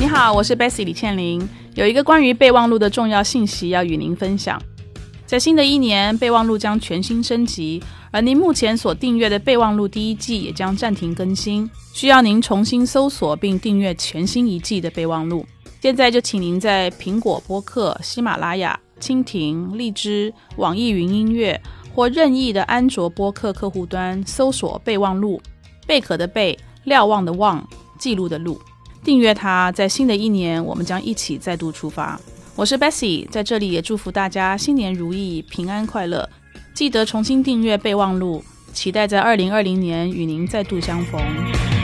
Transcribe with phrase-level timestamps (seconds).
[0.00, 4.58] 你好，我是 Bessy 李倩玲，有一个关于备忘录的重要信息要与您分享。
[5.26, 15.44] 在新的一年，备忘录将全新升级，而您目前所订阅的备忘录第一季也将暂停更新，需要您重新搜索并订阅全新一季的备忘录。
[15.82, 21.60] 现在就请您在苹果播客、喜马拉雅、蜻蜓、荔枝、网易云音乐
[21.94, 25.38] 或任意的安卓播客客户端搜索备忘录，
[25.86, 27.62] 贝壳的贝，瞭望的望，
[27.98, 28.58] 记录的录，
[29.02, 29.70] 订阅它。
[29.72, 32.20] 在新的一年，我们将一起再度出发。
[32.56, 36.28] 我是 Bessy，在这里也祝福大家新年如意、平安快乐。
[36.74, 41.79] 记得重新订阅备忘录，期待在二零二零年与您再度相逢。